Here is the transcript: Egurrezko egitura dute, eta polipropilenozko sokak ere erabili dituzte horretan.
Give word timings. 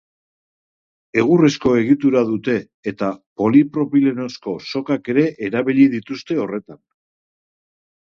Egurrezko 1.23 1.73
egitura 1.81 2.23
dute, 2.31 2.57
eta 2.93 3.11
polipropilenozko 3.43 4.57
sokak 4.73 5.15
ere 5.17 5.29
erabili 5.53 5.89
dituzte 5.97 6.43
horretan. 6.45 6.85